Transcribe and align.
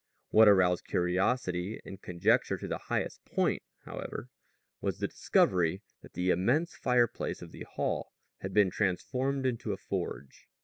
What 0.29 0.47
aroused 0.47 0.85
curiosity 0.87 1.79
and 1.85 2.01
conjecture 2.01 2.57
to 2.57 2.67
the 2.67 2.79
highest 2.89 3.23
point, 3.23 3.61
however, 3.85 4.29
was 4.81 4.97
the 4.97 5.07
discovery 5.07 5.83
that 6.01 6.13
the 6.13 6.31
immense 6.31 6.75
fireplace 6.75 7.43
of 7.43 7.51
the 7.51 7.67
hall 7.75 8.11
had 8.39 8.51
been 8.51 8.71
transformed 8.71 9.45
into 9.45 9.73
a 9.73 9.77
forge. 9.77 10.47